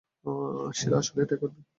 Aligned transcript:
শিলা, 0.73 0.97
আসলেই 0.97 1.23
এটা 1.23 1.35
করবি? 1.35 1.61